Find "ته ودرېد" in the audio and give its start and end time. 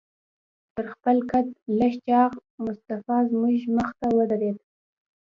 3.99-4.57